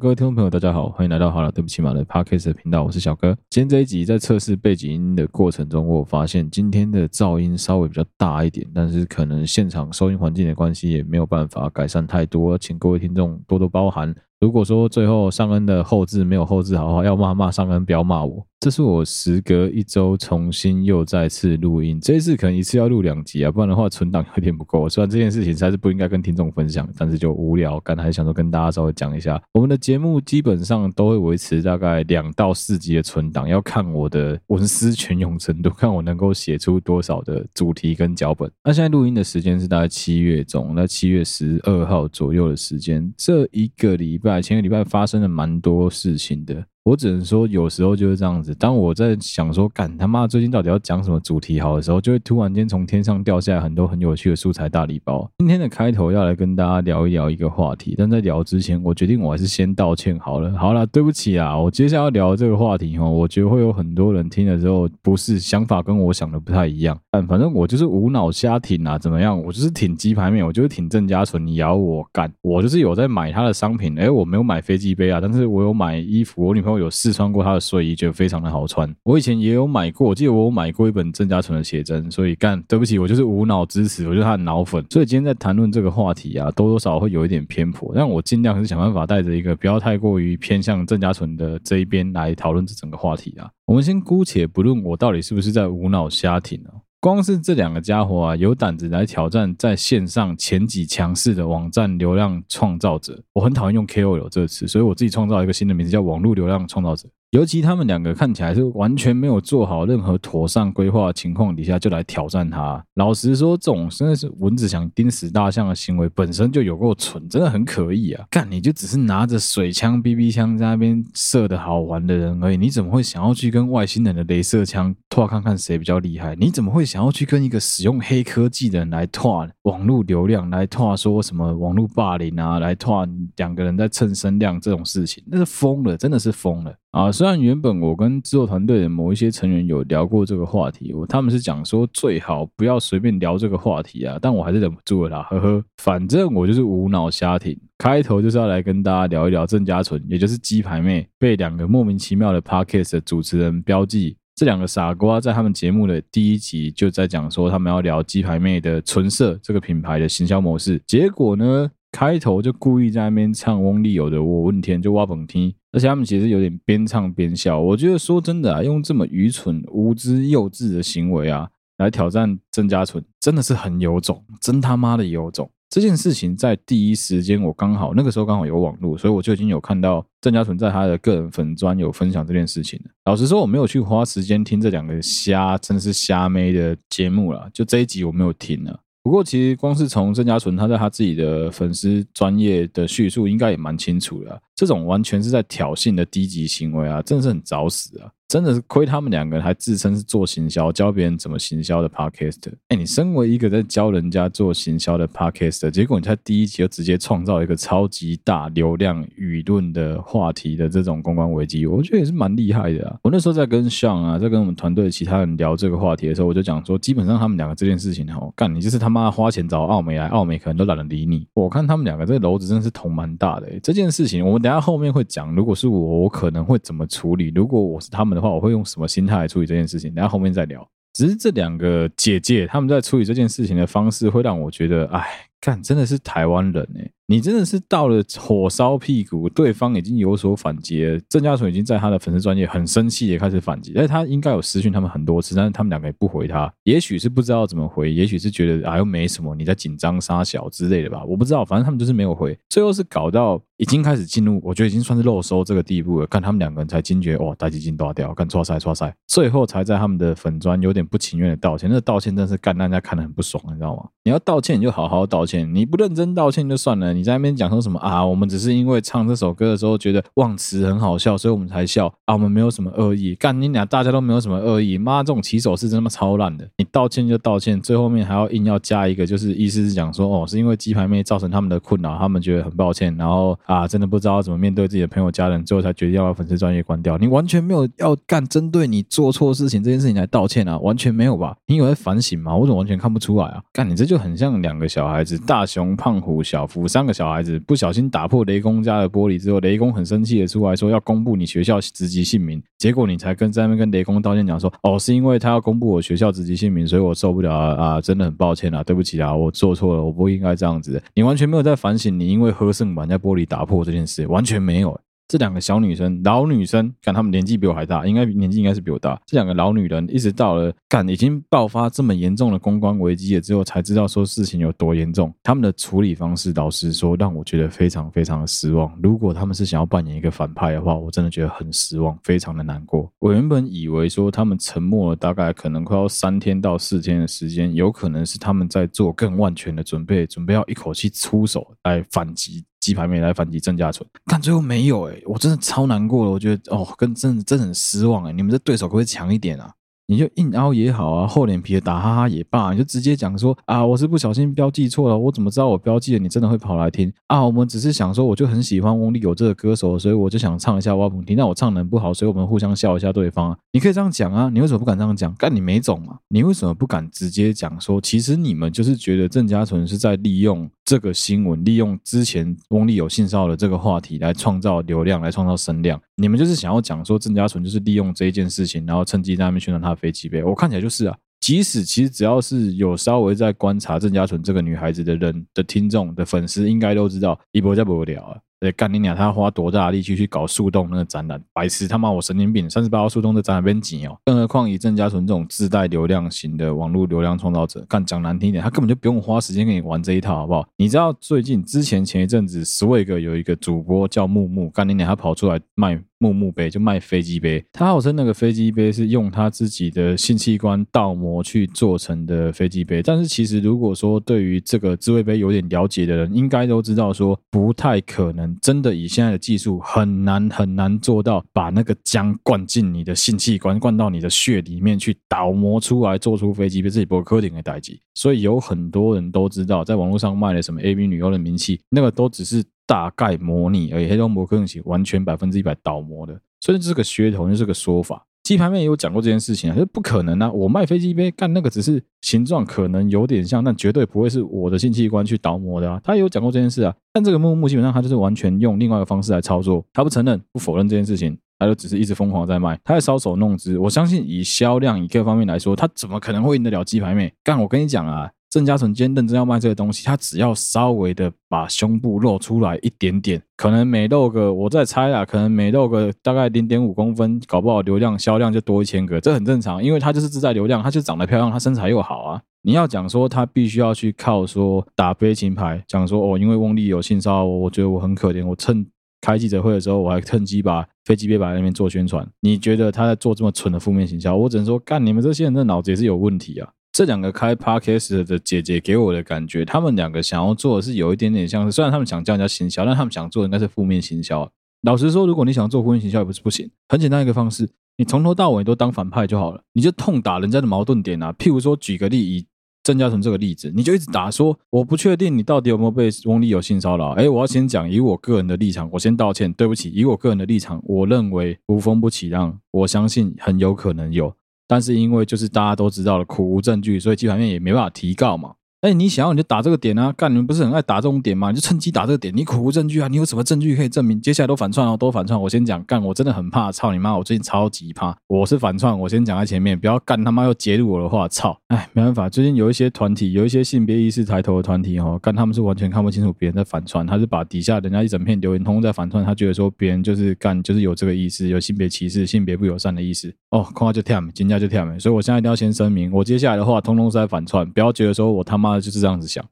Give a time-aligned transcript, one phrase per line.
[0.00, 3.36] 各位听众朋友，大家好，欢迎来到好了，对不起马的 Podcast 频道，我是小哥。
[3.50, 14.14] 今天这一集在测试背景音的过程中，我发现今天的噪音稍微比较大一点，但是可能现场收音环境的关系，也没有办法改善太多，请各位听众多多包涵。
[14.40, 18.46] 如果说最后上恩的后置没有后置好的话，要骂骂上恩，不要骂我。
[18.60, 24.88] 这是我时隔一周重新又再次录音，这一次可能一次要录两集啊，不然的话存档有点不够。
[24.88, 29.40] 虽然这件事情实在是不应该跟听众分享，但是就无聊，刚才想说跟大家稍微讲一下。
[29.52, 38.50] 我们的节目基本上都会维持大概两到四集的存档，要看我的文思泉涌程度，看我能够写出多少的主题跟脚本。
[38.64, 44.42] 那现在录音的时间是大概七月中，那七月十二号左右的时间，这一个礼拜。
[44.42, 46.64] 前个礼拜发生了蛮多事情的。
[46.88, 48.54] 我只能说，有时候就是这样子。
[48.54, 55.30] 当我在想说，干他妈最近到底要讲什么主题好的时候，就会突然间从天上掉下来很多很有趣的素材大礼包。
[55.36, 60.50] 今天的开头要来跟大家聊一聊一个话题，但在聊之前，我决定我还是先道歉好了。
[60.56, 66.98] 好了，对不起啊，我接下来要聊这个话题哦，我觉得会有很多人听了之后，不是想法跟我想的不太一样。
[67.10, 69.38] 但反正我就是无脑瞎挺啊，怎么样？
[69.38, 71.46] 我就是挺鸡排面，我就是挺郑家纯。
[71.46, 73.94] 你咬我干，我就是有在买他的商品。
[73.96, 76.46] 诶，我没有买飞机杯啊，但是我有买衣服。
[76.46, 78.92] 我女朋友有试穿过他的睡衣，觉得非常的好穿。
[79.02, 84.84] 我以前也有买过，我记得我有买过一本郑家纯的写真，所以干，对不起，我就是无脑支持，我就是他的脑粉。
[84.90, 93.50] 所以今天在谈论这个话题啊，多多少少会有一点偏颇，但我尽量是想办法带着一个不要太过于偏向郑家纯的这一边来讨论这整个话题啊。
[93.66, 96.72] 我们先姑且不论我到底是不是在无脑瞎挺啊。
[97.00, 107.08] 光是这两个家伙啊，有胆子来挑战在线上前几强势的网站流量创造者，我很讨厌用 KOL 这个词，所以我自己创造一个新的名字，叫网络流量创造者。
[107.32, 112.82] 尤其他们两个看起来是完全没有做好任何妥善规划的情况底下就来挑战他。
[112.94, 118.24] 老实说，这种真的是蚊子想叮死大象的行为本身就有够蠢，真的很可疑啊！
[118.30, 126.34] 干，你就只是拿着水枪、BB 枪在那边射的好玩的人而已，你怎么会想要去跟外星人的镭射枪拓看看谁比较厉害？
[126.34, 133.06] 你怎么会想要去跟一个使用黑科技的人来拓网络流量，来拓说什么网络霸凌啊，来拓
[133.36, 135.22] 两个人在蹭声量这种事情？
[135.26, 136.74] 那是疯了，真的是疯了。
[136.98, 145.64] 啊，虽然原本我跟制作团队的某一些成员有聊过这个话题，我他们是讲说最好不要随便聊这个话题啊，但我还是忍不住了啦，呵呵。
[145.76, 165.54] 反正我就是无脑瞎挺，开头就是要来跟大家聊一聊郑家纯，也就是鸡排妹被两个莫名其妙的 Podcast 的主持人标记，这两个傻瓜在他们节目的第一集就在讲说他们要聊鸡排妹的纯色这个品牌的行销模式，结果呢，开头就故意在那边唱翁立友的我问天就挖蹦踢。
[165.70, 175.50] 而且他们其实有点边唱边笑，我觉得说真的啊，用这么愚蠢、无知、幼稚的行为啊，来挑战郑家纯，真的是很有种，真他妈的有种。
[175.68, 182.80] 这件事情在第一时间，我刚好那个时候刚好有网络，所以我就已经有看到郑家纯在他的个人粉专有分享这件事情。
[183.04, 188.80] 老实说，我没有去花时间听这两个瞎，真是瞎妹的节目了，就这一集我没有听了。
[189.02, 194.42] 不过，其实光是从郑嘉纯他在他自己的粉丝专业的叙述，应该也蛮清楚的。
[194.58, 198.10] 这种完全是在挑衅的低级行为啊，真的是很找死啊！
[198.26, 202.52] 真的是亏他们两个还自称是做行销，教别人怎么行销的 Podcast。
[202.66, 212.98] 哎，你身为一个在教人家做行销的 Podcast，结果你在第一集就直接创造一个超级大流量舆论的话题的这种公关危机，我觉得也是蛮厉害的啊。
[213.04, 221.26] 我那时候在跟 Sean 啊，在跟我们团队其他人聊这个话题的时候，我就讲说，基本上他们两个这件事情哦，干你就是他妈花钱找奥美来，奥美可能都懒得理你。
[221.32, 223.48] 我看他们两个这个篓子真的是捅蛮大的。
[223.62, 227.30] 这件事情，我们等下后面会讲，如果是我，我可能会怎么处理？
[227.34, 229.94] 如果我是他们的话，我会用什么心态来处理这件事情？
[229.94, 230.66] 等下后面再聊。
[230.94, 235.06] 只是这两个姐姐他们在处理这件事情的方式，会让我觉得，哎，
[235.38, 236.90] 干真的是台湾人哎。
[237.10, 240.84] 你真的是到了火烧屁股，对方已经有所反击。
[241.08, 246.52] 郑嘉纯已经在他的粉丝专业很生气的开始反击，但是他应该有私讯他们很多次，但是他们两个也不回他。
[246.64, 251.42] 也许是不知道怎么回，也许是觉得啊又没什么，你在紧张杀小之类的吧，我不知道。
[251.42, 252.38] 反正他们就是没有回。
[252.50, 256.06] 最后是搞到已经开始进入，我觉得已经算是肉收这个地步了。
[256.08, 258.94] 看他们两个人才惊觉，哇，大基金断掉，干错塞错塞。
[259.06, 261.70] 最后才在他们的粉专有点不情愿的道歉。
[261.70, 263.88] 那个道歉真是干大家看得很不爽，你知道吗？
[264.04, 267.78] 你要道歉你就好好道歉，你不认真道歉就算了，你在那边讲说什么？
[267.78, 272.14] 啊，我们只是因为唱这首歌的时候觉得忘词很好笑，所以我们才笑啊。
[272.14, 274.76] 我们没有什么恶意，干你俩大家都没有什么恶意。
[274.76, 276.48] 妈，这种起手是真他妈超烂的！
[276.56, 286.98] 你道歉就道歉，最后面还要硬要加一个，就是意思是讲说哦，是因为鸡排妹造成他们的困扰，他们觉得很抱歉，然后啊，真的不知道怎么面对自己的朋友家人，最后才决定要把粉丝专业关掉。
[286.98, 291.36] 你完全没有要干针对你做错事情这件事情来道歉啊，完全没有吧？
[291.46, 292.34] 你有在反省吗？
[292.34, 293.40] 我怎么完全看不出来啊？
[293.52, 310.82] 干你这就很像两个小孩子，大熊、胖虎、小福三个小孩子不小心打破雷公家的玻璃之后，雷公很生气的出来说要公布你学校职级姓名，结果你才跟在那边跟雷公道歉讲说，哦，是因为他要公布我学校职级姓名，所以我受不了啊啊，真的很抱歉啊，对不起啊，我做错了，我不应该这样子。
[310.94, 314.80] 你完全没有在反省，你因为喝剩把人家玻璃打破这件事，完全没有。
[315.08, 319.00] 这两个小女生，老女生，看她们年纪比我还大，应该年纪应该是比我大。
[319.06, 325.10] 这两个老女人一直到了干已经爆发这么严重的公关危机了之后，才知道说事情有多严重。
[325.22, 328.70] 他们的处理方式，老实说，让我觉得非常非常的失望。
[328.82, 332.92] 如果他们是想要扮演一个反派的话，我真的觉得很失望，非常的难过。
[332.98, 342.44] 我原本以为说他们沉默了大概可能快要三天到四天的时间，有可能是他们在做更万全的准备，准备要一口气出手来反击。
[342.60, 349.52] 鸡排没来反击郑家纯，但最后没有哎、我真的超难过了，我觉得哦，跟真的真的很失望哎、你们这对手可不可以强一点啊？
[349.90, 355.98] 你就硬凹也好啊，厚脸皮的打哈哈也罢，你就直接讲说啊，我是不小心标记错了，我怎么知道我标记了？
[355.98, 357.24] 你真的会跑来听啊？
[357.24, 363.38] 我们只是想说，我就很喜欢翁立友这个歌手，所以我就想唱一下挖棚听，但我唱的不好，所以我们互相笑一下对方啊。
[363.52, 365.14] 你可以这样讲啊，你为什么不敢这样讲？
[365.14, 365.96] 干你没种嘛？
[366.08, 375.80] 你为什么不敢直接讲说，其实你们就是觉得郑嘉纯是在利用这个新闻，利用之前翁立友性骚的这个话题来创造流量，来创造声量。
[375.98, 380.22] 你们就是想要讲说郑家纯就是利用这一件事情，然后趁机在那边宣传他的飞机杯。
[380.22, 388.16] 我看起来就是啊，即使其实只要是有稍微在观察郑家纯这个女孩子的人的听众的粉丝，应该都知道一波再不了啊。
[388.40, 388.94] 对，干你娘！
[388.94, 391.20] 他花多大力气去搞树洞那个展览？
[391.32, 391.90] 白痴他妈！
[391.90, 392.48] 我神经病！
[392.48, 393.98] 三十八号树洞的展览边挤哦。
[394.04, 400.46] 更何况以郑家纯这种自带流量型的网络流量创造者，干讲难听一点，他根本就不用花时间跟你玩这一套，好不好？
[400.56, 405.82] 你知道最近之前前一阵子，Swag 有一个主播叫木木，干你娘，他跑出来卖。
[405.98, 427.76] 木木杯就卖飞机杯，他号称那个飞机杯是用他自己的性器官倒模去做成的飞机杯，但是其实如果说对于这个自慰杯有点了解的人，应该都知道说不太可能，真的以现在的技术很难很难做到把那个浆灌进你的性器官，灌到你的血里面去倒模出来做出飞机杯，自己不会科顶的代志。
[427.94, 432.44] 所以有很多人都知道，在网络上卖的什么 AV 女优的名气，那个都只是。
[432.68, 438.04] 大概模拟而已，黑中模可能是完全百分之一百倒模的，所以这是个噱头，就是个说法。
[438.22, 440.30] 鸡排妹也有讲过这件事情啊，就不可能啊！
[440.30, 445.80] 我卖飞机杯干那个只是形状可能有点像，但绝对不会是我的性器官去倒模的啊。
[445.82, 453.56] 他也有讲过这件事啊，但这个木木基本上他就是完全用另外一个方式来操作，他不承认、不否认这件事情，他就只是一直疯狂在卖，他在搔首弄姿。
[453.56, 457.10] 我相信以销量以各方面来说，他怎么可能会赢得了鸡排妹？
[457.24, 458.10] 干，我跟你讲啊！
[458.30, 472.20] 郑嘉诚今天认真要卖这个东西，他只要稍微的把胸部露出来一点点，可能每露个，我在猜啊，可能每露个大概零点五公分，搞不好流量销量就多一千个，这很正常，因为他就是自带流量，他就长得漂亮，他身材又好啊。
[472.42, 478.66] 你要讲说他必须要去靠说打悲情牌，讲说哦，因为翁立有性骚扰我，我觉得我很可怜，我趁
[479.00, 482.06] 开记者会的时候，我还趁机把飞机杯摆在那边做宣传。
[482.20, 484.14] 你觉得他在做这么蠢的负面行销？
[484.14, 486.50] 我只能说，干你们这些人的脑子也是有问题啊。
[486.72, 494.30] 这两个开 podcast 的姐姐给我的感觉，他们两个想要做的是有一点点像是，虽然他们想叫人家行销，但他们想做的应该是负面行销。
[494.62, 496.50] 老实说，如果你想做负面行销，也不是不行。
[496.68, 501.12] 很简单一个方式，你从头到尾都当反派就好了，你就痛打人家的矛盾点啊。
[501.14, 502.26] 譬如说，举个例，以
[502.62, 506.90] 郑嘉诚这个例子，你就一直打说，我不确定你到底有没有被翁立友性骚扰。
[506.90, 509.70] 哎，我要先讲，以我个人的立场，我先道歉，对不起。
[509.72, 514.14] 以我个人的立场，我认为无风不起浪，我相信很有可能有。
[514.48, 518.34] 但是因为就是大家都知道了苦无证据，所以基本上也没办法提告嘛。
[518.60, 519.92] 哎，你想要你就打这个点啊！
[519.96, 521.30] 干，你们不是很爱打这种点吗？
[521.30, 522.12] 你就趁机打这个点。
[522.16, 522.88] 你苦无证据啊！
[522.88, 524.00] 你有什么证据可以证明？
[524.00, 525.20] 接下来都反串哦，都反串。
[525.20, 526.98] 我先讲，干，我真的很怕，操你妈！
[526.98, 528.76] 我最近超级怕，我是反串。
[528.76, 531.38] 我先讲在前面，不要干他妈又截入我的话，操！
[531.46, 543.14] 哎，没办法，最近有一些团体，有一些性别意识抬头的团体哦，干他们是完全看不清楚别人在反串，他是把底下人家一整片留言通通在反串，他觉得说别人就是干，就是有这个意思，有性别歧视、性别不友善的意思。
[543.30, 549.24] 哦，空话就跳，金价就跳，所以我现在一定要先声明，我接下来的话通通是在反串，不要觉得说我他妈的就是这样子想。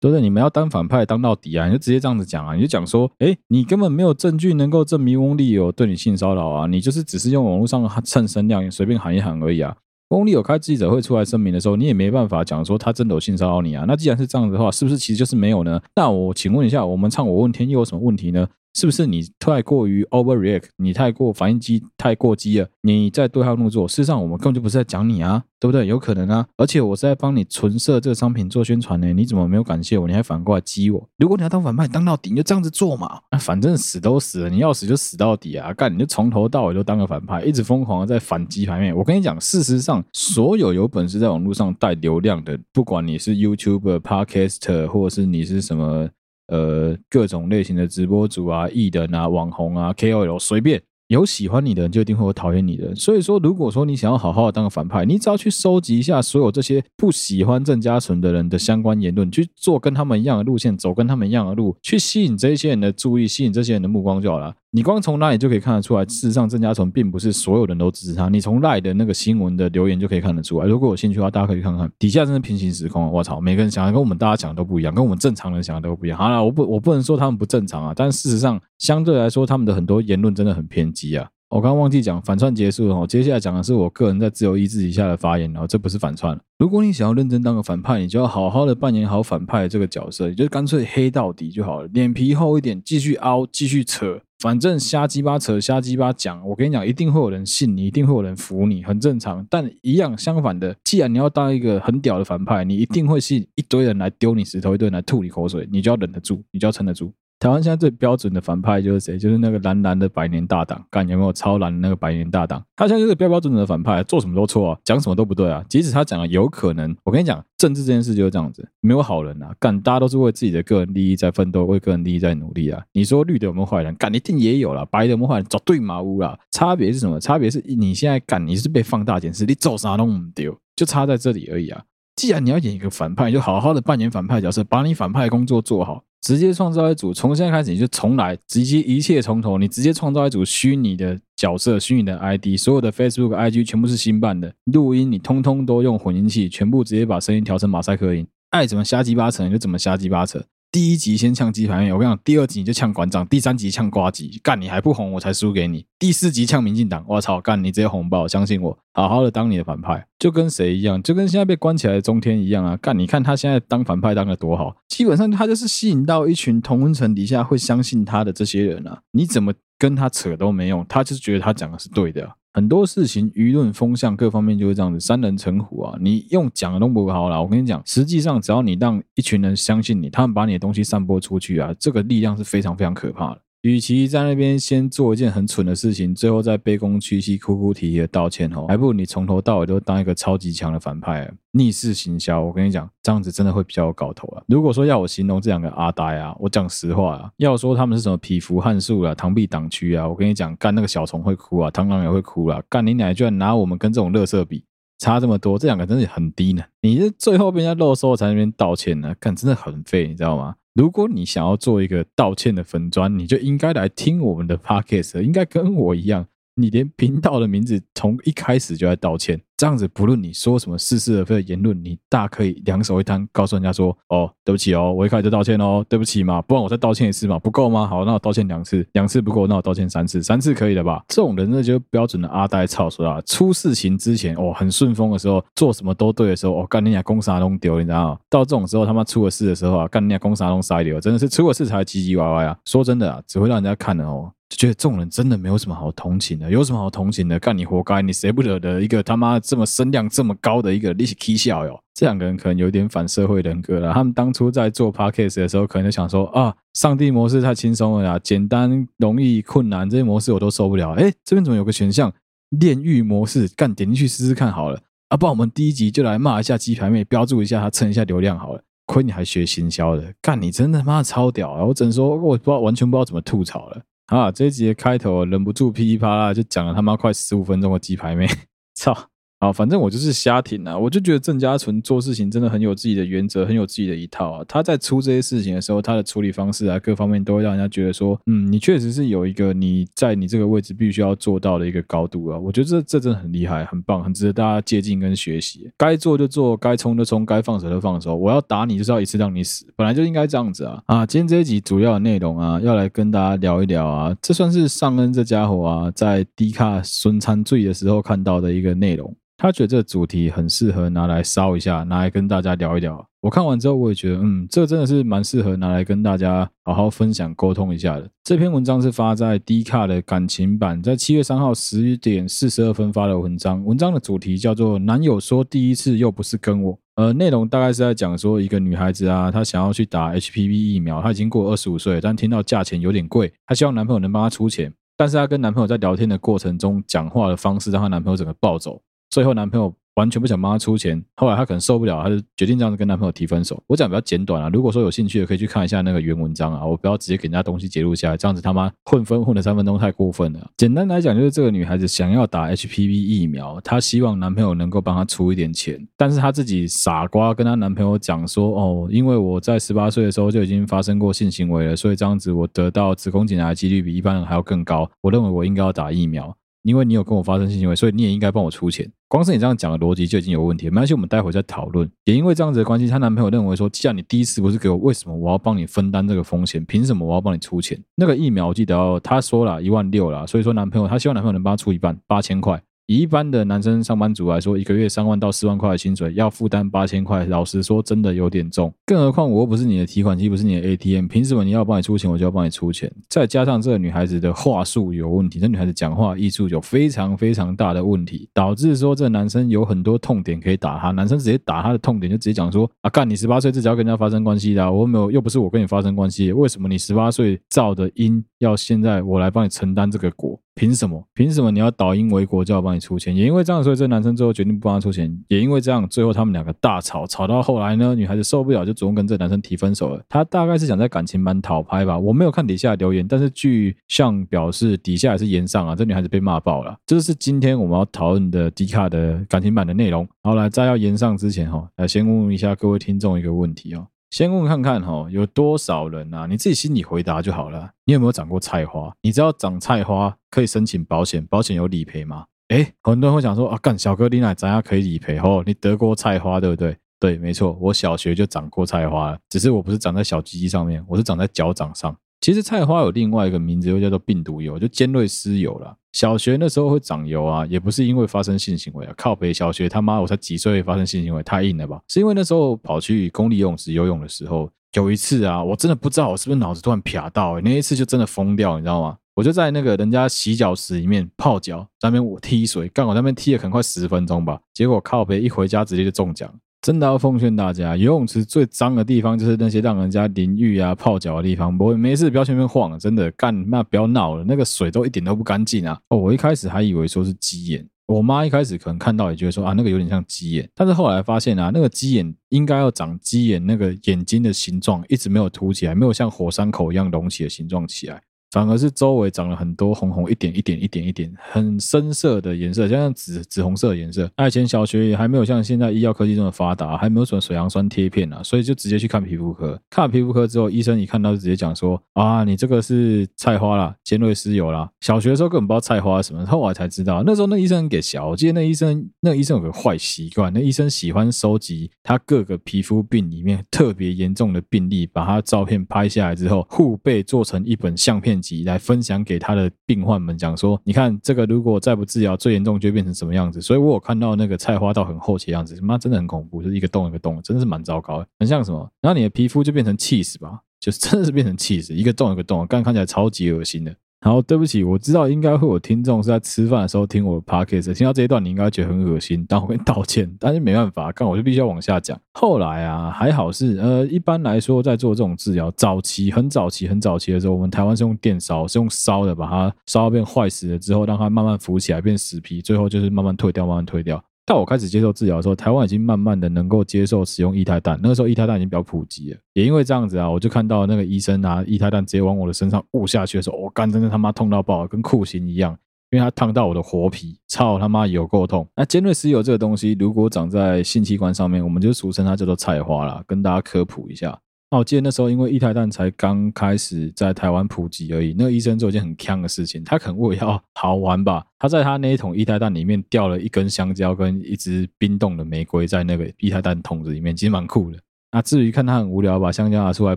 [0.00, 0.20] 对不对？
[0.20, 1.66] 你们要当反派当到底啊！
[1.66, 2.54] 你就直接这样子讲啊！
[2.54, 6.66] 你就讲说，哎，你根本没有证据能够证明翁立友对你性骚扰啊！
[6.66, 9.74] 你就是只是用网络上蹭声量，随便喊一喊而已啊！
[10.08, 13.86] 翁立友开记者会出来声明的时候，你也没办法讲说他真的有性骚扰你啊！
[13.88, 15.80] 那既然是这样子的话，是不是其实就是没有呢？
[15.96, 18.46] 那我请问一下，我们唱我问天又有什么问题呢？
[18.74, 20.64] 是不是你太过于 overreact？
[20.76, 22.68] 你太过反应机太过激了？
[22.82, 23.86] 你在对号入座？
[23.86, 25.86] 事实上，我们根本就不是在讲你啊，对不对？
[25.86, 29.12] 有可能啊，而且我是在帮你纯色这个商品做宣传呢。
[29.12, 30.08] 你怎么没有感谢我？
[30.08, 31.08] 你还反过来激我？
[31.18, 33.20] 如果你要当反派，当到底，你就这样子做嘛。
[33.30, 35.72] 那反正死都死了，你要死就死到底啊！
[35.72, 38.94] 干，你就从头到尾都当个反派，一直疯狂的在反击排面。
[38.96, 46.08] 我跟你讲，事实上，所有有本事在网络上带流量的，不管你是 YouTuber、Podcaster，或者是你是什么。
[46.48, 50.82] 呃各种类型的直播主啊、艺人啊、网红啊、KOL 随便。
[51.08, 52.96] 有喜欢你的人，就一定会有讨厌你的人。
[52.96, 64.54] 所以说，如果说你想要好好的当个反派，你只要去收集一下所有这些不喜欢郑嘉纯的人的相关言论，去做跟他们一样的路线，走跟他们一样的路，去吸引这些人的注意，吸引这些人的目光就好了。
[64.76, 68.28] 你光从那里就可以看得出来，事实上郑家纯并不是所有人都支持他。
[68.28, 70.66] 你从赖的那个新闻的留言就可以看得出来。
[70.66, 73.08] 如果有兴趣的话，大家可以看看底下真的平行时空。
[73.12, 76.18] 我操，每个人想的跟我们大家想的都不一样，跟我们正常人想的都不一样。
[76.18, 81.28] 好了，我不我不能说他们不正常啊，但事实上相对来说，他们的很多言论真的很偏激啊。
[81.50, 86.36] 我刚刚忘记讲反串结束了哦，接下来讲的是我个人在自由意志底下的发言，然后这不是反串。
[86.58, 96.46] 如果你想要认真当个反派，你就要好好的扮演好反派的这个角色，也就干脆黑到底就好了，脸皮厚一点，继续凹，继续扯，反正瞎鸡巴扯，瞎鸡巴讲。
[96.48, 99.46] 我跟你讲，一定会有人信你，一定会有人服你，很正常。
[99.48, 107.12] 但一样相反的，既然你要当一个很屌的反派，你一定会是一堆人来丢你石头，一堆人来吐你口水，你就要忍得住，你就要撑得住。
[107.38, 109.18] 台湾现在最标准的反派就是谁？
[109.18, 112.64] 就是那个蓝蓝的百年大党，干有没有超蓝的那个百年大党？
[112.74, 115.62] 他现在就是标标准准的反派，做什么都错啊，讲什么都不对啊。
[115.68, 122.82] 即使他讲了有可能，我跟你讲，政治这件事就是这样子，没有好人啊，干大家都是为自己的个人利益在奋斗，为个人利益在努力啊。
[122.92, 123.94] 你说绿的有没有坏人？
[123.96, 125.44] 干一定也有啦，白的有没有坏人？
[125.44, 126.38] 找对马乌啦。
[126.50, 127.20] 差别是什么？
[127.20, 131.82] 差别是你现在干你是被放大检视，你做啥都唔丢，就差在这里而已啊。
[132.16, 136.04] 既然你要演一个反派，就好好的扮演反派角色，把你反派的工作做好。
[136.24, 139.58] 直接创造一组，从现在开始你就重来，直接一切从头。
[139.58, 150.42] 你直接创造一组虚拟的角色，虚拟的 ID，所有的 Facebook、IG 全部是新办的，录音你通通都用混音器，全部直接把声音调成马赛克音，爱怎么瞎鸡巴扯你就怎么瞎鸡巴扯。
[150.74, 155.86] 第一集先呛鸡排妹，我跟你讲，第二集你就呛馆长，第三集呛呱吉，干你还不红，我才输给你。
[156.00, 172.28] 第四集呛民进党，我操，干你直接红爆，相信我，好好的当你的反派，就跟谁一样，就跟现在被关起来的中天一样啊，干你看他现在当反派当得多好，基本上他就是吸引到一群同温层底下会相信他的这些人啊，你怎么跟他扯都没用，他就是觉得他讲的是对的。
[172.54, 175.98] 很多事情，舆论风向各方面就是这样子，三人成虎啊！
[176.00, 183.40] 你用讲的都不好啦，我跟你讲，实际上只要你让一群人相信你，他们把你的东西散播出去啊，这个力量是非常非常可怕的。
[183.64, 192.42] 与其在那边先做一件很蠢的事情，最后再卑躬屈膝、哭哭啼啼的道歉哦，还不如你从头到尾都当一个超级强的反派，逆势行销。
[192.42, 194.42] 我跟你讲，这样子真的会比较有搞头啊。
[194.48, 202.62] 如果说要我形容这两个阿呆啊，我讲实话啊，要说他们是什么匹夫汉树啊、螳臂挡车啊，我跟你讲，干那个小虫会哭啊，螳螂也会哭啊。
[202.68, 204.62] 干你奶居然拿我们跟这种垃圾比，
[204.98, 206.62] 差这么多，这两个真的很低呢。
[206.82, 210.56] 你这最后被人家肉收才那边道歉呢，干真的很废，你知道吗？
[210.74, 216.26] 如果你想要做一个道歉的粉砖，你就应该来听我们的 podcast，应该跟我一样。
[216.56, 227.88] 你连频道的名字从一开始就在道歉，这样子不论你说什么似是而非的言论，你大可以两手一摊，告诉人家说：“哦，对不起哦，我一开始就道歉哦，对不起嘛，不然我再道歉一次嘛，不够吗？
[227.88, 231.04] 好，那我道歉两次，两次不够，那我道歉三次，三次可以了吧？
[231.08, 238.18] 这种人那就标准的阿呆操说啊，出事情之前哦很顺风的时候，做什么都对的时候，哦干你俩公啥都丢，你知道吗？
[238.30, 242.56] 到这种时候他妈出了事的时候啊，干你俩公啥都塞丢，真的是出了事才唧唧歪歪啊！
[242.64, 244.30] 说真的啊，只会让人家看的哦。
[244.54, 247.38] 就觉得这种人真的没有什么好同情的，有什么好同情的？
[247.40, 251.78] 干你活该，你谁不惹的一个他妈这么身量这么高的一个利息 K 笑哟？
[251.92, 253.92] 这两个人可能有点反社会人格了。
[253.92, 260.92] 他们当初在做 Podcast 的时候，可能就想说啊，上帝模式太轻松了呀，简单、容易、困难这些模式我都受不了。
[260.92, 262.12] 哎，这边怎么有个选项
[262.50, 263.48] 炼狱模式？
[263.56, 264.80] 干点进去试试看好了。
[265.08, 268.62] 啊，不然我们第一集就来骂一下鸡排妹，标注一下他蹭一下流量好了。
[268.86, 271.64] 亏你还学行销的，干你真的他妈超屌啊！
[271.64, 273.82] 我只能说，我不知道完全不知道怎么吐槽了。
[274.06, 278.26] 啊，这一集的开头忍不住噼里啪啦就讲了他妈快十五分钟的鸡排妹，
[278.74, 279.10] 操！
[279.40, 284.44] 啊，反正我就是瞎挺啊，我就觉得郑家纯做事情真的很有自己的原则，很有自己的一套啊。
[284.48, 292.38] 他在出这些事情的时候，他的处理方式啊，各方面都会让人家觉得说，嗯，你确实是有一个你在你这个位置必须要做到的一个高度啊。
[292.38, 295.70] 我觉得这这真的很厉害，很棒，很值得大家借鉴跟学习。
[295.76, 298.16] 该做就做，该冲就冲，该放手就放手。
[298.16, 300.82] 我要打你就是要一次让你死，本来就应该这样子啊。
[300.86, 309.14] 啊，今天这一集主要的内容啊，要来跟大家聊一聊啊，这算是尚恩这家伙啊，在 D 卡孙餐醉的时候看到的一个内容。
[309.44, 313.06] 他觉得这个主题很适合拿来烧一下，拿来跟大家聊一聊。
[313.20, 318.08] 我看完之后，我也觉得，嗯，这真的是蛮适合拿来跟大家好好分享、沟通一下的。
[318.22, 323.62] 这篇文章是发在 D 卡的感情版，在七月三号十点四十二分发的文章。
[323.66, 338.80] 文章的主题叫做“男友说第一次又不是跟我”，呃，内容大概是在讲说一个女孩子啊，她想要去打 HPV 疫苗，她已经过二十五岁，但听到价钱有点贵，她希望男朋友能帮她出钱，但是她跟男朋友在聊天的过程中讲话的方式，让她男朋友整个暴走。
[339.14, 341.00] 最后，男朋友完全不想帮她出钱。
[341.14, 343.62] 后来她可能受不了，她就决定这样子跟男朋友提分手。
[343.68, 350.50] 我讲比较简短啊，如果说有兴趣的可以去看一下那个原文章啊，我不要直接给人家东西截录下来，这样子他妈混分混了三分钟太过分了。
[350.56, 366.36] 简单来讲，就是这个女孩子想要打 HPV 疫苗，她希望男朋友能够帮她出一点钱，但是她自己傻瓜跟她男朋友讲说，哦，因为我在十八岁的时候就已经发生过性行为了，所以这样子我得到子宫颈癌的几率比一般人还要更高，我认为我应该要打疫苗。
[366.64, 368.90] 因为你有跟我发生性行为，所以你也应该帮我出钱。
[369.06, 370.68] 光是你这样讲的逻辑就已经有问题。
[370.70, 371.88] 没关系，我们待会再讨论。
[372.04, 376.64] 也因为这样子的关系，她男朋友认为说，既然你第一次不是给我，为什么我要帮你分担这个风险？
[376.64, 377.78] 凭什么我要帮你出钱？
[377.94, 382.60] 那个疫苗我记得哦，他说了一万六了，所以说男朋友他希望男朋友能帮他出一半，八千块。
[382.86, 388.72] 以一般的男生上班族来说，一个月三万到四万块的薪水，要负担八千块，老实说真的有点重。
[388.84, 392.92] 更何况我又不是你的提款机，不是你的 ATM，凭什么你要帮你出钱，我就要帮你出钱？
[393.08, 400.90] 再加上这个女孩子的话术有问题，这女孩子讲话艺术有非常非常大的问题，导致说这男生有很多痛点可以打他。
[400.90, 410.38] 男生直接打他的痛点，就直接讲说：啊，干你十八岁自己要跟人家发生关系的啊，我没有，又不是我跟你发生关系，为什么你十八岁造的因要现在我来帮你承担这个果？
[410.54, 411.04] 凭什么？
[411.14, 413.14] 凭什么你要倒因为国就要帮你出钱？
[413.14, 415.12] 也因为这样，所以这男生最后决定不帮他出钱。
[415.28, 420.00] 也因为这样，最后他们两个大吵，吵到后来呢，女孩子受不了，就主动跟这男生提分手了。
[420.08, 421.98] 她大概是想在感情版讨拍吧。
[421.98, 426.76] 我没有看底下留言，但是据像表示，底下也是炎上啊，这女孩子被骂爆了。
[426.86, 430.06] 这是今天我们要讨论的 D 卡的感情版的内容。
[430.22, 433.86] 好，来在要炎上之前哈，来先问问一下各位听众一个问题哦。
[434.14, 436.24] 先问问看看哈，有多少人啊？
[436.26, 437.72] 你自己心里回答就好了。
[437.84, 438.94] 你有没有长过菜花？
[439.02, 442.26] 你知道长菜花可以申请保险，保险有理赔吗？
[442.46, 445.42] 哎，很多人会想说啊，干小哥你哪咱家可以理赔哦？
[445.44, 446.76] 你得过菜花对不对？
[447.00, 451.96] 对，没错，我小学就长过菜花了，只是我不是长在小鸡鸡上面，我是长在脚掌上。
[452.24, 455.76] 其实菜花有另外一个名字，又叫做病毒疣，就尖锐湿疣啦。
[455.92, 461.82] 小学那时候会长疣啊，也不是因为发生性行为啊，靠北小学他妈我才几岁发生性行为，太硬了吧？
[461.86, 468.96] 是因为那时候跑去公立游泳池游泳的时候，有一次啊，我真的不知道我是不是脑子突然啪到，那一次就真的疯掉，你知道吗？
[469.14, 476.32] 我就在那个人家洗脚池里面泡脚，在那边我踢水，刚好那边踢了可能快十分钟吧，结果靠北一回家直接就中奖。
[476.64, 481.54] 真的要奉劝大家，游泳池最脏的地方就是那些让人家淋浴啊、泡脚的地方。
[481.58, 485.78] 不会没事，不要随便晃，真的干那不要闹了，那个水都一点都不干净啊！
[485.90, 498.00] 哦，我一开始还以为说是鸡眼，我妈一开始可能看到也觉得说啊，那个有点像鸡眼，但是后来发现啊，那个鸡眼应该要长鸡眼那个眼睛的形状，一直没有凸起来，没有像火山口一样隆起的形状起来。
[498.34, 504.10] 反而是周围长了很多红红一点一点一点一点很深色的颜色，像紫紫红色的颜色。
[504.26, 509.56] 以前小学也还没有像现在医药科技这么发达，还没有什么水杨酸贴片啊，所以就直接去看皮肤科。
[509.70, 517.04] 看了皮肤科之后，医生一看到就直接讲说：“啊，你这个是菜花啦，尖锐湿疣啦。”小学的时候根本不知道菜花什么，后来才知道。
[517.06, 528.20] 那时候那医生很给小，我记得那医生那医生有个坏习惯，那医生喜欢收集他各个皮肤病里面特别严重的病例，把他照片拍下来之后，互背做成一本相片。
[528.44, 533.40] 来分享给他的病患们讲说，你看这个如果再不治疗，最严重就变成什么样子。
[533.40, 538.70] 所以我有看到那个菜花到很后期的样子，妈真的很恐怖，就是一个洞一个洞，真的是蛮糟糕的，很像什么？
[538.80, 543.74] 然后你的皮肤就变成气死吧，就是真的是变成气死，一个洞一个洞，刚看起来超级恶心的。
[544.04, 550.14] 好，对不起，我知道应该会有听众是在吃饭的时候听我的 podcast，听到这一段你应该觉得很恶心，但我跟你道歉。
[550.20, 551.98] 但是没办法，刚我就必须要往下讲。
[552.12, 564.04] 后来啊，还好是呃，一般来说在做这种治疗，早期很早期很早期的时候，我们台湾是用电烧，是用烧的，把它烧到变坏死了之后，让它慢慢浮起来变死皮，最后就是慢慢退掉，慢慢退掉。
[564.26, 567.78] 到我开始接受治疗的时候，台湾已经慢慢的能够接受使用液态氮。
[567.82, 575.56] 那个时候液态氮已经比较普及了，也因为这样子啊，我就看到那个医生拿液态氮直接往我的身上雾下去的时候，我干，真的他妈痛到爆，跟酷刑一样，
[575.90, 578.48] 因为它烫到我的活皮，操他妈有够痛。
[578.56, 584.18] 那尖锐湿疣这个东西，如果长在性器官上面，我们就俗称它叫做菜花啦，跟大家科普一下。
[584.54, 588.14] 那我记得那时候，因为液态氮才刚开始在台湾普及而已。
[588.16, 597.78] 那个医生做一件很锵的事情，他可能为了要好玩吧，他在他那一桶液态氮里面掉了一根香蕉跟一支冰冻的玫瑰在那个液态氮桶子里面，其实蛮酷的。
[598.12, 599.96] 那至于看他很无聊，把香蕉拿出来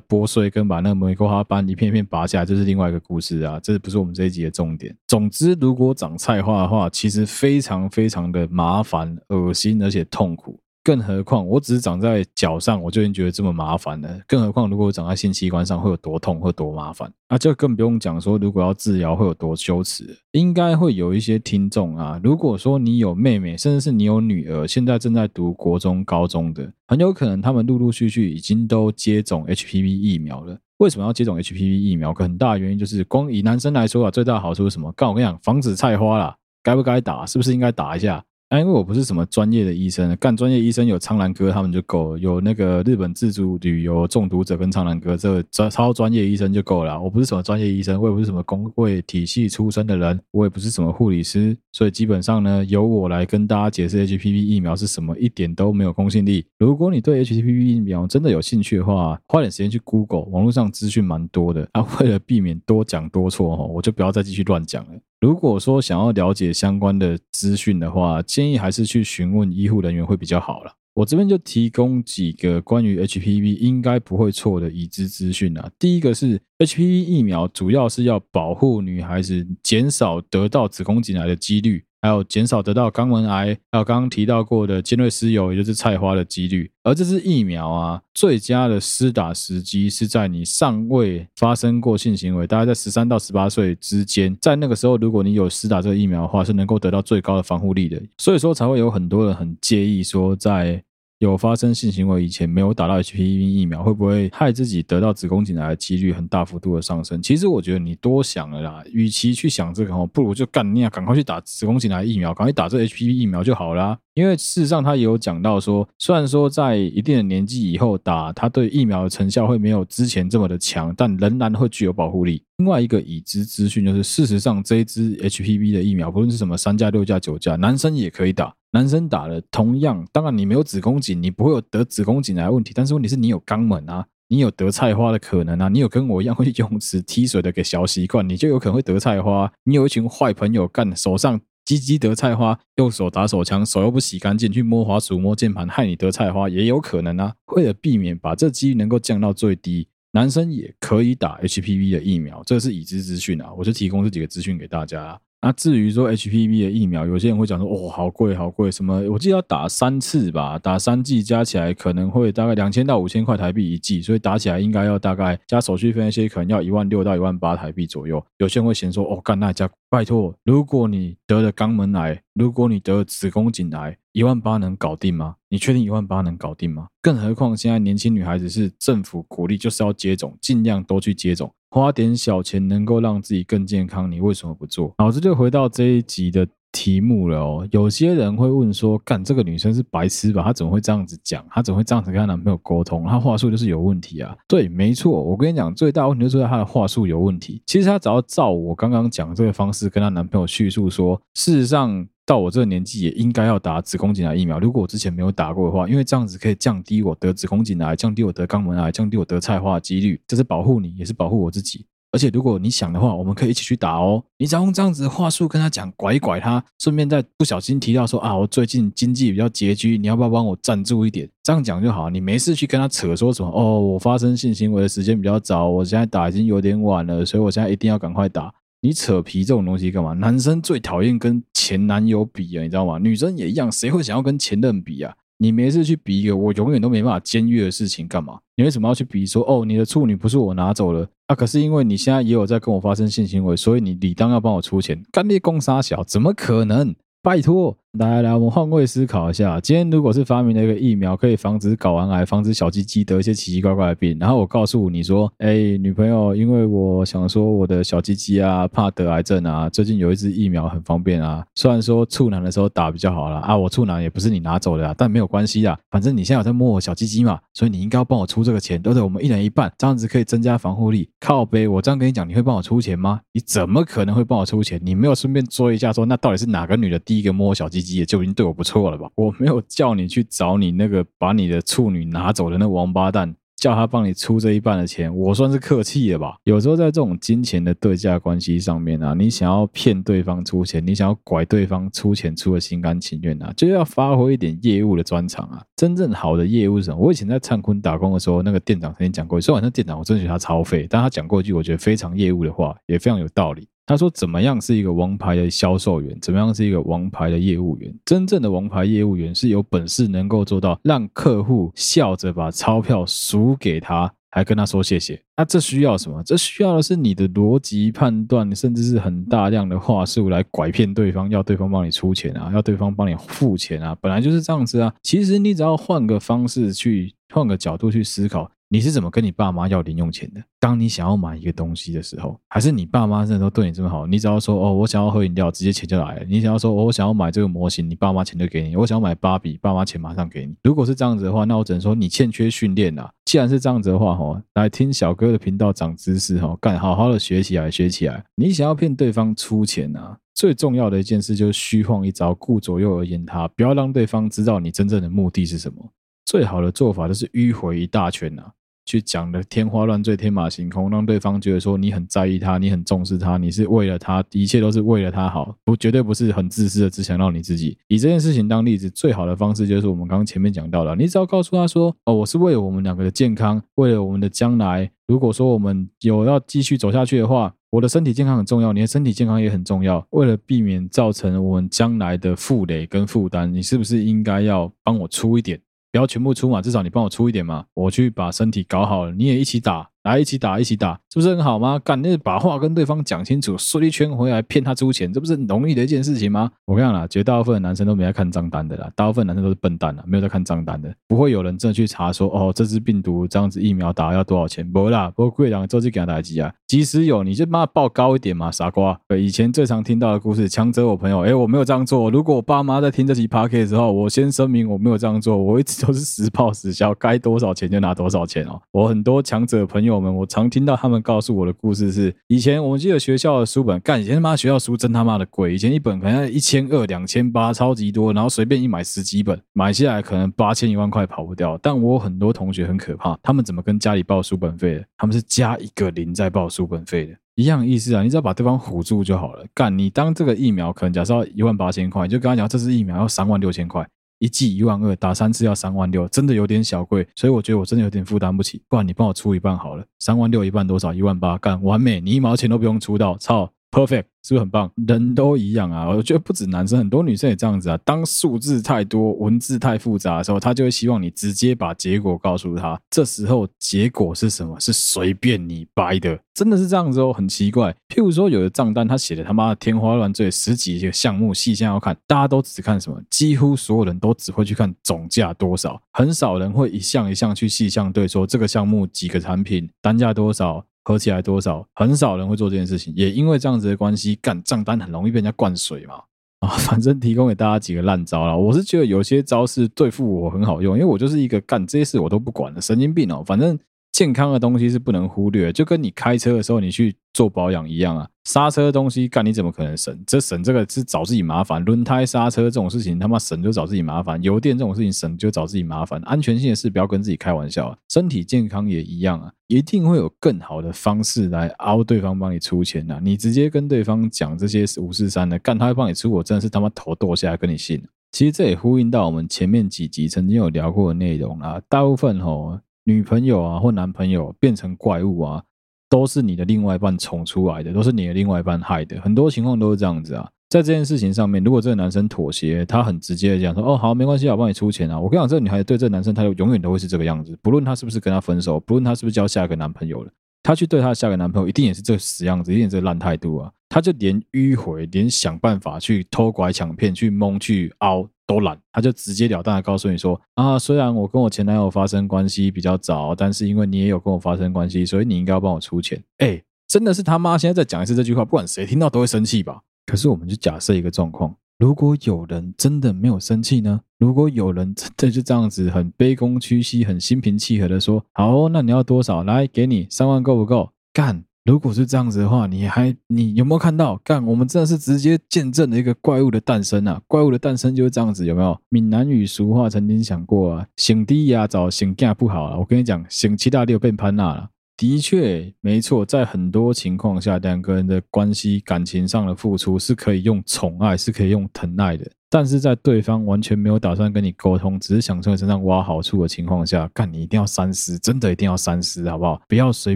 [0.09, 4.91] 剥碎，跟把那个玫瑰花瓣一片一片拔下来，这是另外一个故事啊，这不是我们这一集的重点。
[5.05, 10.59] 总之，如果长菜花的话，其实非常非常的麻烦、恶心，而且痛苦。
[10.87, 14.09] 更何况，我只是长在脚上，我就已经觉得这么麻烦了。
[14.25, 17.11] 更何况，如果我长在性器官上，会有多痛，会多麻烦？
[17.27, 20.17] 那就更不用讲说，如果要治疗，会有多羞耻。
[20.31, 30.57] 应该会有一些听众啊，如果说你有妹妹，甚至是你有女儿，现在正在读国中、高中的，很有可能他们陆陆续续已经都接种 HPV 疫苗了。
[30.77, 32.13] 为什么要接种 HPV 疫苗？
[32.13, 34.89] 很大的原因就是，光以男生来说啊，最大的好处是什么？
[34.93, 37.25] 刚我跟你讲，防止菜花啦，该不该打？
[37.25, 38.23] 是不是应该打一下？
[38.49, 46.97] 啊，因为我不是什么专业的医生，干专业医生有苍兰哥他们就够了，有那个日本自助旅游中毒者跟苍兰哥这个超超专业医生就够了。
[46.97, 56.45] 我不是什么专业医生，我也不是什么工会体系出身的人，我也不是什么护理师，所以基本上呢，由我来跟大家解释 HPV 疫苗是什么，一点都没有公信力。
[56.57, 61.67] 如果你对 HPV 疫苗真的有兴趣的话，花点时间去 Google，网络上资讯蛮多的。
[61.73, 64.91] 啊，为了避免多讲多错哈，我就不要再继续乱讲了。
[65.19, 70.71] 如果说想要了解相关的资讯的话，建议还是去询问医护人员会比较好了。
[70.93, 75.69] 我这边就提供几个关于 HPV 应该不会错的已知资讯啊。
[75.77, 81.83] 第一个是 HPV 疫苗主要是要保护女孩子，减少得到子宫颈癌的几率。
[82.01, 86.69] 还有减少得到肛门癌，还有刚刚提到过的尖锐湿疣，也就是菜花的几率。
[86.83, 98.01] 而这支疫苗啊，最佳的施打时机是在你尚未发生过性行为，大概在十三到十八岁之间，在那个时候，如果你有施打这个疫苗的话，是能够得到最高的防护力的。
[98.17, 100.83] 所以说才会有很多人很介意说在。
[101.19, 107.19] 有发生性行为以前没有打到 HPV 疫苗，会不会害自己得到子宫颈癌的几率很大幅度的上升？
[107.21, 113.97] 其实我觉得你多想了啦，与其去想这个哦，不如就干你啊，赶快去打子宫颈癌疫苗，赶快打这 HPV 疫苗就好啦。
[114.13, 122.41] 因为事实上他也有讲到说，虽然说在一定的年纪以后打，它对疫苗的成效会没有之前这么的强，但仍然会具有保护力。
[122.57, 128.51] 另外一个已知资讯就是，事实上这一支 HPV 的疫苗，不论是什么三价、六价、九价，男生也可以打。
[128.77, 132.73] 男生打了，同样，当然你没有子宫颈，你不会有得子宫颈癌问题。
[132.75, 139.51] 但是问题是你有肛门啊，你有得菜花的可能啊，你有跟我一样会去游泳池踢水的个小习惯，你就有可能会得菜花。
[139.63, 147.33] 你有一群坏朋友干手上鸡鸡得菜花，用手打手枪，手又不洗干净，去摸滑鼠摸键盘，害你得菜花也有可能啊。
[147.55, 155.19] 为了避免把这几率能够降到最低，男生也可以打 HPV 的疫苗，这是已知资讯啊，我就提供这几个资讯给大家。
[155.39, 159.07] 那至于说 HPV 的疫苗，有些人会讲说，哦，好贵，好贵，什么？
[159.09, 168.21] 我记得要打三次吧，打三剂加起来可能会大概两千到五千块台币一剂，所以打起来应该要大概加手续费那些，可能要一万六到一万八台币左右。
[168.39, 175.35] 有些人会嫌说，哦，干那家，拜托，如果你得了肛门癌，如果你得了子宫颈癌，一万八能搞定吗？
[175.49, 176.87] 你确定一万八能搞定吗？
[176.99, 181.53] 更何况现在年轻女孩子是政府鼓励就是要接种，尽量多去接种。
[181.69, 184.93] 花点小钱能够让自己更健康，你为什么不做？
[184.97, 187.67] 好，这就回到这一集的题目了哦。
[187.71, 190.43] 有些人会问说：“干这个女生是白痴吧？
[190.43, 191.45] 她怎么会这样子讲？
[191.49, 193.05] 她怎么会这样子跟她男朋友沟通？
[193.05, 197.61] 她话术就是有问题啊！”对，没错，我跟你讲，最大问题就是她的话术有问题。
[197.65, 202.07] 其实她只要照我刚刚讲这个方式跟她男朋友叙述说，事实上。
[202.27, 204.59] 到我这个年纪也应该要打子宫颈癌疫苗。
[204.59, 211.85] 如果我之前没有打过的话，因为这样子可以降低我得子宫颈癌、降低我得肛门癌、降低我得菜花的几率，这是保护你，也是保护我自己。
[212.11, 214.23] 而且如果你想的话，我们可以一起去打哦。
[214.37, 221.29] 你只要用这样子的话术跟他讲，拐一拐他，顺便再不小心提到说啊，我最近经济比较拮据，你要不要帮我赞助一点？
[221.43, 222.09] 这样讲就好。
[222.09, 228.53] 你没事去跟他扯说什么哦，我发生性行为的时间比较早，我现在打已经有点晚了，所以我现在一定要赶快打。
[228.87, 230.13] 你扯皮这种东西干嘛？
[230.13, 232.97] 男生最讨厌跟前男友比啊，你知道吗？
[232.97, 235.13] 女生也一样，谁会想要跟前任比啊？
[235.39, 238.39] 你没事去比一个我永远都没办法监狱的事情干嘛？
[238.55, 241.35] 你为什么要去比说哦，你的处女不是我拿走了啊？
[241.35, 245.03] 可是因为你现在也有在跟我发生性行为，所以你理当要帮我出钱。
[245.11, 246.95] 干爹公杀小，怎么可能？
[247.21, 247.77] 拜托。
[247.97, 249.59] 来来，我们换位思考一下。
[249.59, 261.43] 今天如果是发明了一个疫苗，可以防止睾丸癌，防止小鸡鸡得一些奇奇怪怪的病，然后我告诉你说，哎，女朋友，因为我想说我的小鸡鸡啊，怕得癌症啊，最近有一支疫苗很方便啊。
[261.55, 269.01] 虽然说处男的时候打比较好啦，啊，我处男也不是你拿走的啊，但没有关系啊，反正你现在有在摸我小鸡鸡嘛，所以你应该要帮我出这个钱，对不对？
[269.01, 271.09] 我们一人一半，这样子可以增加防护力。
[271.19, 273.21] 靠北，我这样跟你讲，你会帮我出钱吗？
[273.33, 274.79] 你怎么可能会帮我出钱？
[274.83, 278.67] 你没有顺便说一下说，那到底是哪个女的第一个摸我小鸡鸡也，就已经对我不。
[278.67, 279.09] 错了吧？
[279.15, 286.35] 我没有叫你去找你那个把你的处女拿走的那王八蛋，叫他帮你出这一半的钱，我算是客气了吧？
[286.43, 295.63] 有时候在这种金钱的对价关系上面啊，你想要骗对方出钱，你想要拐对方出钱，出的心甘情愿啊，就要发挥一点业务的专长啊。
[295.77, 296.97] 真正好的业务是什么？
[296.97, 303.65] 我以前在灿坤打工的时候，那个店长曾经讲过，虽然那店长我真的觉得他超废，但他讲过一句我觉得非常业务的话，也非常有道理。
[303.87, 306.15] 他说：“怎么样是一个王牌的销售员？
[306.21, 307.91] 怎么样是一个王牌的业务员？
[308.03, 315.17] 真正的王牌业务员是有本事能够做到让客户笑着把钞票数给他，还跟他说谢谢。
[315.37, 316.21] 那这需要什么？
[316.23, 324.93] 这需要的是你的逻辑判断，甚至是很大量的话术来拐骗对方，要对方帮你出钱啊，要对方帮你付钱啊，本来就是这样子啊。
[325.01, 330.43] 其实你只要换个方式去，换个角度去思考。”你是怎么跟你爸妈要零用钱的？
[330.59, 334.05] 当你想要买一个东西的时候，还是你爸妈真的都对你这么好？
[334.05, 336.25] 你只要说哦，我想要喝饮料，直接钱就来了。
[336.25, 338.75] 你想要说哦，我想要买这个模型，你爸妈钱就给你。
[338.75, 340.53] 我想要买芭比，爸妈钱马上给你。
[340.63, 343.09] 如果是这样子的话，那我只能说你欠缺训练啊。
[343.23, 348.25] 既然是这样子的话，哈，来听小哥的频道长知识哈，干好好的学起来，学起来。
[348.35, 350.17] 你想要骗对方出钱啊？
[350.33, 355.93] 最重要的一件事就是虚晃一招，顾左右而言他，不要让对方知道你真正的目的是什么。
[356.25, 358.51] 最好的做法就是迂回一大圈啊。
[358.87, 367.77] 去讲的天花乱坠、天马行空，让对方觉得说你很在意他，你很重视他，你是为了他，一切都是为了他好，不绝对不是很自私的，只想到你自己。
[367.89, 374.89] 以这件事情当例子，最好的方式就是我们刚刚前面讲到的，你只要告诉他说：“哦，我是为了我们两个的健康，为了我们的将来。
[375.05, 380.05] 如果说我们有要继续走下去的话，我的身体健康很重要，你的身体健康也很重要。
[380.11, 385.59] 为了避免造成我们将来的负累跟负担，你是不是应该要帮我出一点？”
[385.91, 389.89] 不要全部出嘛，至少你帮我出一点嘛，我去把身体搞好了，你也一起打。
[390.07, 391.79] 来一起打，一起打，是不是很好吗？
[391.83, 396.49] 干，那把话跟对方讲清楚，说一圈回来骗他出钱，这不是很容易的一件事情吗？
[396.65, 404.67] 我跟你讲啦，绝大部分的男生都没在看账单的啦，大部分男生都是笨蛋啦，没有在看账单的，不会有人真的去查说，哦，这支病毒这样子疫苗打要多少钱？
[404.69, 406.53] 不啦，不过贵两周就给他打几啊？
[406.67, 408.97] 即使有，你就把它报高一点嘛，傻瓜。
[409.17, 412.09] 以前最常听到的故事，强者我朋友，哎，我没有这样做。
[412.11, 418.61] 如果我爸妈在听这期 podcast 之后，我先声明我没有这样做，我一直都是实报实销，该多少钱就拿多少钱哦。
[418.71, 420.75] 我很多强者朋友我们，我常听到。
[420.75, 431.57] 他们告诉我的故事是：以前我们记得学校的书本，干以前他妈学校书真他妈的贵，以前一本可能一千二、两千八，超级多，然后随便一买十几本，买下来可能八千一万块跑不掉。
[431.61, 434.85] 但我很多同学很可怕，他们怎么跟家里报书本费的？
[434.97, 438.03] 他们是加一个零在报书本费的，一样意思啊！
[438.03, 439.43] 你只要把对方唬住就好了。
[439.55, 443.87] 干你当这个疫苗可能假设要一万八千块，你就跟他讲这支疫苗要三万六千块。
[444.19, 448.61] 一剂一万二，打三次要三万六，真的有点小贵，所以我觉得我真的有点负担不起。
[448.67, 450.93] 不然你帮我出一半好了，三万六一半多少？
[450.93, 454.05] 一万八，干完美，你一毛钱都不用出到，操，perfect。
[454.23, 454.69] 是不是很棒？
[454.85, 457.77] 人都一样啊，我觉得不止男生，很多女生也这样子啊。
[457.85, 462.77] 当数字太多、文字太复杂的时候，他就会希望你直接把结果告诉他。
[462.89, 464.59] 这时候结果是什么？
[464.59, 467.73] 是随便你掰的，真的是这样子哦，很奇怪。
[467.87, 473.01] 譬如说，有的账单他写的他妈的天花乱坠，十几个项目细项要看，大家都只看什么？
[473.09, 480.65] 几乎所有人都只会去看总价多少，很少人会一项一项去细项对，说这个项目几个产品，单价多少。
[480.87, 481.67] 合起来多少？
[481.73, 485.95] 很少人会做这件事情，也因为这样子的关系，干账单很容易被人家灌水嘛。
[486.39, 488.33] 啊，反正提供给大家几个烂招啦。
[488.33, 493.21] 我是觉得有些招是对付我很好用，因为我就是一个干这些事我都不管的神经病哦。
[493.25, 493.59] 反正。
[493.97, 498.07] 健康的东西是不能忽略，就跟你开车的时候你去做保养一样啊。
[498.25, 499.99] 刹车的东西干你怎么可能省？
[500.05, 501.65] 这省这个是找自己麻烦。
[501.65, 505.99] 轮胎刹车这种事情他妈省就找自己麻烦，油电这种事情省就找自己麻烦。
[506.01, 507.77] 安全性的事不要跟自己开玩笑啊。
[507.89, 512.99] 身体健康也一样啊，一定会有更好的方式来凹对方帮你出钱啊。
[513.01, 517.83] 你直接跟对方讲这些五四三的，干他会帮你出，我真的是他妈头剁下来跟你信。
[518.11, 522.59] 其实这也呼应到我们前面几集曾经有聊过的内容啊，大部分吼。
[522.87, 525.43] 女朋友啊，或男朋友变成怪物啊，
[525.89, 528.97] 都是你的另外一半宠出来的，都是你的另外一半害的。
[529.01, 530.25] 很多情况都是这样子啊。
[530.49, 543.51] 在这件事情上面，如果这个男生妥协，他很直接的讲说：“哦，好，没关系，我帮你出钱啊。”我跟你讲，这个女孩子对这个男生，她永远都会是这个样子，不论他是不是跟他分手，不论他是不是交下一个男朋友了，他去对他下一个男朋友，一定也是这死样子，一定也是这烂态度啊。
[543.67, 548.07] 他就连迂回，连想办法去偷拐抢骗、去蒙、去凹。
[548.27, 556.03] 都懒，他就直截了当的告诉你说啊，虽然我跟我前男友发生关系比较早，但是因为你也有跟我发生关系，所以你应该要帮我出钱。
[556.17, 557.37] 哎，真的是他妈！
[557.37, 559.61] 现在再讲一次这句话，不管谁听到都会生气吧？
[559.85, 563.79] 可是我们就假设一个状况，如果有人真的没有生气呢？
[563.97, 569.23] 如果有人真的就这样子很卑躬屈膝、很心平气和的说，好，那你要多少？
[569.23, 570.71] 来，给你三万够不够？
[570.91, 571.23] 干！
[571.47, 573.95] 如果是这样子的话，你还你有没有看到？
[574.03, 577.01] 干，我们真的是直接见证了一个怪物的诞生啊！
[577.07, 578.59] 怪物的诞生就是这样子，有没有？
[578.67, 582.57] 闽南语俗话曾经讲过啊，醒低呀，早醒架不好啊。
[582.57, 584.49] 我跟你讲，醒七大六变潘娜了。
[584.75, 592.05] 的确，没错，在很多情况下，两个人的关系、感情上的付出是可以用宠爱，是可以用疼爱的。
[592.29, 599.41] 但是在对方完全没有打算跟你沟通，只是想从你身上挖好处的情况下，干，你一定要三思，真的一定要三思，好不好？
[599.47, 599.95] 不要随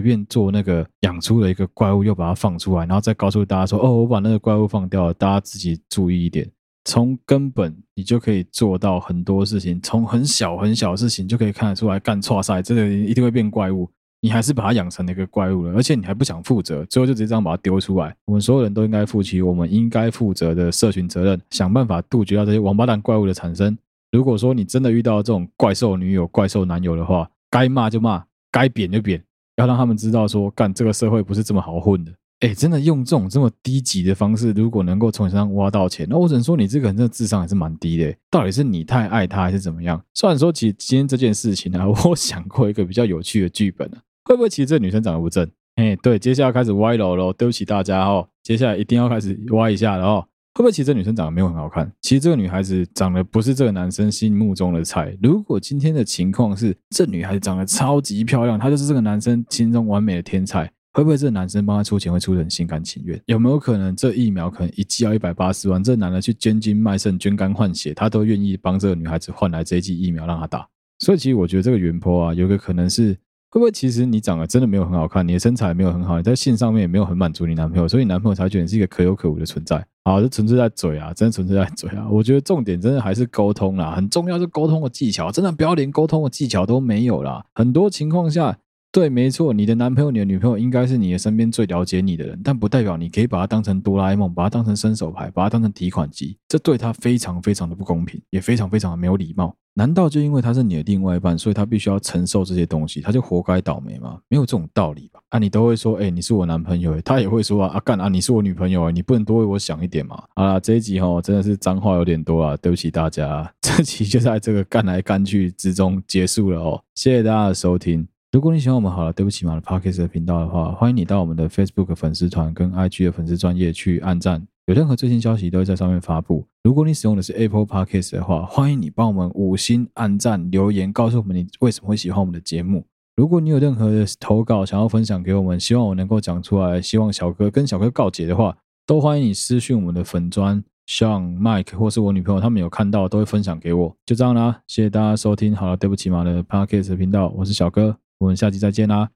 [0.00, 6.50] 便做那个养出了一个怪物，又把它放出来，然后再告诉大家说：“哦，我把那个怪物放掉了。”大家自己注意一点，
[6.86, 13.90] 从根本你就可以做到很多事情，从很小很小的事情就可以看得出来，干错事，这个一定会变怪物。
[14.24, 18.16] 你还是把它养成了一个怪物了，而且你还不想负责，最后就直接这样把它丢出来。
[18.24, 23.76] 我们所有人都应该负起我们应该负责的社群责任，想办法杜绝掉这些王八蛋怪物的产生。
[24.12, 29.20] 如果说你真的遇到这种怪兽女友、怪兽男友的话，该骂就骂，该扁就扁，
[29.56, 32.12] 要让他们知道说，干这个社会不是这么好混的。
[32.40, 38.14] 哎，真的用这种这么低级的方式，如果能够从你身上挖到钱，那我只能说你这个人真的智商还是蛮低的。
[38.30, 40.00] 到底是你太爱他，还是怎么样？
[40.14, 45.48] 虽然说，其实今天这件事情呢、啊， 我想过一个比较有趣的剧本啊，会不会其实这女生长得不正？
[45.76, 50.26] 哎，对，接下来开始歪楼了，对不起大家哦，接下来一定要开始歪一下了哦。
[50.54, 51.90] 会不会其实这女生长得没有很好看？
[52.02, 55.16] 其实这个女孩子长得不是这个男生心目中的菜。
[55.22, 60.70] 如果今天的情况是这女孩子长得超级漂亮，她就是这个男生心中完美的天菜。
[60.92, 63.18] 会不会这个男生帮她出钱会出得很心甘情愿？
[63.24, 65.82] 有没有可能这疫苗可能一剂要一百八十万？
[65.82, 70.68] 这男的去捐精卖肾、捐肝换血，他都愿意帮这个女孩子换来这一剂疫苗让她打？
[70.98, 73.16] 所以其实我觉得这个原坡啊，有个可能是
[73.52, 79.76] 会不会其实你长得真的没有很好看，你的身材没有很好，你在性上面也没有很满足你男朋友，所以你男朋友才觉得你是一个可有可无的存在。
[80.04, 82.08] 啊，这纯粹在嘴啊，真的纯粹在嘴啊！
[82.10, 87.44] 我觉得重点真的还是沟通啦，很重要是沟通的技巧，真的不要连沟通的技巧都没有啦。
[87.54, 88.56] 很多情况下。
[88.92, 99.56] 对，没错，你的男朋友、你的女朋友应该是你的身边最了解你的人，但不代表你可以把他当成哆啦 A 梦，把他当成伸手牌，把他当成提款机，这对他非常非常的不公平，也非常非常的没有礼貌。
[99.72, 104.18] 难道就因为他是你的另外一半，所以他必须要承受这些东西，他就活该倒霉吗？
[104.28, 105.20] 没有这种道理吧？
[105.30, 110.22] 啊，你都会说，哎，你是我男朋友，他也会说啊，啊干啊，你是我女朋友，你不能多为我想一点嘛？
[110.34, 118.06] 啊，这一集哈，真的是脏话有点多啊，对不起大家， 这集就在这个干来干去之中结束了哦，谢谢大家的收听。
[118.32, 126.42] 如果你喜欢我们好了，对不起嘛的 Podcast 的频道的话，欢迎你到我们的 Facebook 粉丝团跟 IG 的粉丝专页去按赞，有任何最新消息都会在上面发布。
[126.64, 132.86] 如果你使用的是 Apple Podcast 的话，欢迎你帮我们五星按赞留言，告诉我们你为什么会喜欢我们的节目。
[133.16, 143.94] 如果你有任何的投稿想要分享给我们，希望我能够讲出来，希望小哥跟小哥告解的话，都欢迎你私讯我们的粉砖，像 Mike 或是我女朋友他们有看到都会分享给我。
[144.06, 147.98] 就这样啦，谢谢大家收听好了，对不起嘛的 Podcast 的频道，我是小哥。
[148.22, 149.10] 我们下期再见啦，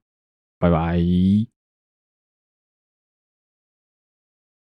[0.59, 1.56] 拜拜。